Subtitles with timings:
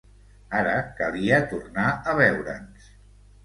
[0.59, 0.71] Ara
[1.03, 2.93] calia tornar a veure'ns.